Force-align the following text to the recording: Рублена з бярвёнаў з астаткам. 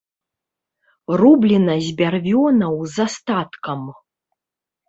Рублена 1.21 1.75
з 1.87 1.93
бярвёнаў 1.99 2.75
з 2.95 3.07
астаткам. 3.07 3.81